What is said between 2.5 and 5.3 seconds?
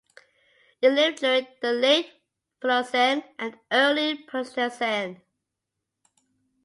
Pliocene and Early Pleistocene.